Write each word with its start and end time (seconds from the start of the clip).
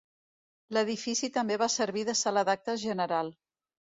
L'edifici 0.77 1.29
també 1.35 1.59
va 1.63 1.69
servir 1.75 2.05
de 2.09 2.17
sala 2.21 2.45
d'actes 2.49 2.83
general. 2.87 3.33